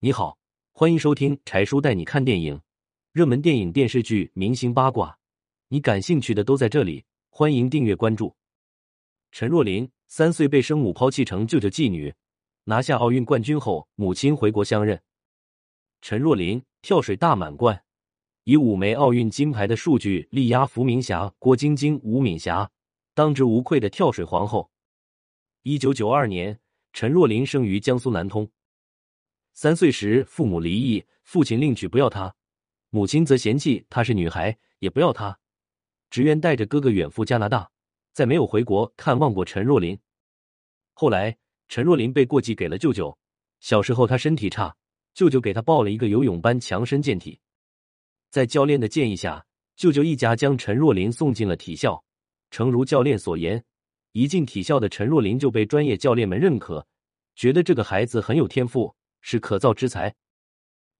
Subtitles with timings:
[0.00, 0.38] 你好，
[0.70, 2.60] 欢迎收听柴叔带你看电影，
[3.10, 5.18] 热门电影、电视剧、明星八卦，
[5.70, 7.04] 你感兴趣的都在这里。
[7.30, 8.36] 欢迎订阅关注。
[9.32, 12.14] 陈若琳三岁被生母抛弃成舅舅继女，
[12.62, 15.02] 拿下奥运冠军后，母亲回国相认。
[16.00, 17.82] 陈若琳跳水大满贯，
[18.44, 22.70] 以五枚奥运金牌的数据力压伏明霞、郭晶晶、吴敏霞，
[23.14, 24.70] 当之无愧的跳水皇后。
[25.64, 26.60] 一九九二年，
[26.92, 28.48] 陈若琳生于江苏南通。
[29.60, 32.32] 三岁时，父母离异，父亲另娶不要她，
[32.90, 35.36] 母亲则嫌弃她是女孩，也不要她，
[36.10, 37.68] 只愿带着哥哥远赴加拿大，
[38.12, 39.98] 再没有回国看望过陈若琳。
[40.92, 43.18] 后来，陈若琳被过继给了舅舅。
[43.58, 44.76] 小时候，她身体差，
[45.12, 47.40] 舅舅给她报了一个游泳班，强身健体。
[48.30, 52.04] 在教练的建议下，舅舅一家将陈若琳送进了体校。
[52.52, 53.64] 诚如教练所言，
[54.12, 56.86] 一进体校的陈若琳就被专业教练们认可，
[57.34, 58.94] 觉得这个孩子很有天赋。
[59.30, 60.14] 是可造之材。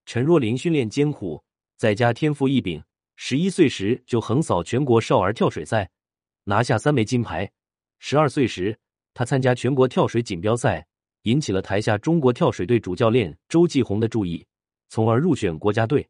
[0.04, 1.42] 陈若琳训练艰苦，
[1.78, 2.84] 在家天赋异禀。
[3.16, 5.88] 十一岁时就横扫全国少儿跳水赛，
[6.44, 7.50] 拿下三枚金牌。
[8.00, 8.78] 十二岁时，
[9.14, 10.86] 他参加全国跳水锦标赛，
[11.22, 14.46] 引起了台下中国跳水队主教练周继红的注意，
[14.90, 16.06] 从而入选国家队。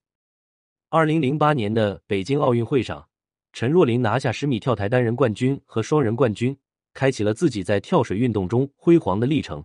[0.88, 3.08] 二零零八年的北京奥运会上，
[3.52, 6.58] 陈若琳拿下十米跳台单人冠军和双人冠军，
[6.92, 9.64] 开启了自己在跳水运动中辉煌的历程。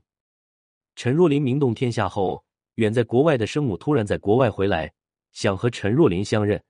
[0.95, 2.43] 陈若琳名动天下后，
[2.75, 4.93] 远在国外的生母突然在国外回来，
[5.31, 6.63] 想和陈若琳相认。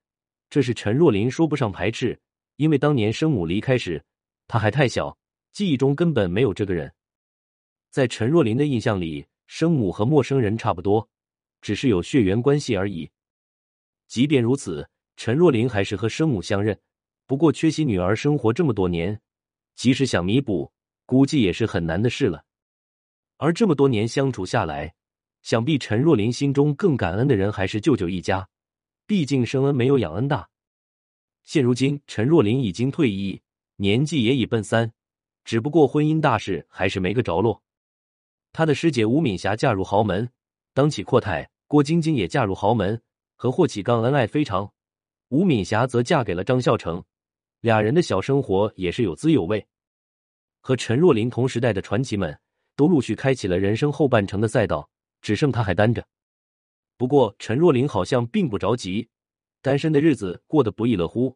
[0.50, 2.20] 这是陈若琳说不上排斥，
[2.56, 4.04] 因为当年生母离开时，
[4.48, 5.18] 她还太小，
[5.52, 6.94] 记忆中根本没有这个人。
[7.90, 11.08] 在陈若琳的印象里，生母和陌生人差不多，
[11.62, 13.10] 只是有血缘关系而已。
[14.08, 16.80] 即便如此，陈若琳还是和生母相认。
[17.26, 19.20] 不过，缺席女儿生活这么多年，
[19.76, 20.72] 即使想弥补，
[21.06, 22.44] 估计也是很难的事了。
[23.44, 24.94] 而这么多年相处下来，
[25.42, 28.48] 想必陈若琳心中更感恩的人还是舅舅一家。
[29.06, 30.48] 毕竟生恩没有养恩大。
[31.44, 33.42] 现如今，陈若琳已经退役，
[33.76, 34.90] 年纪也已奔三，
[35.44, 37.62] 只不过婚姻大事还是没个着落。
[38.54, 40.30] 他的师姐吴敏霞嫁入豪门，
[40.74, 43.02] 当起阔太；郭晶晶也嫁入豪门，
[43.36, 44.72] 和霍启刚恩爱非常。
[45.28, 47.04] 吴敏霞则嫁给了张孝成，
[47.60, 49.68] 俩人的小生活也是有滋有味。
[50.62, 52.34] 和陈若琳同时代的传奇们。
[52.76, 54.90] 都陆续开启了人生后半程的赛道，
[55.22, 56.06] 只剩他还单着。
[56.98, 59.10] 不过陈若琳好像并不着急，
[59.62, 61.36] 单身的日子过得不亦乐乎。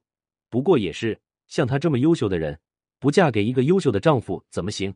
[0.49, 2.59] 不过也是，像她这么优秀的人，
[2.99, 4.93] 不嫁给一个优秀的丈夫怎么行？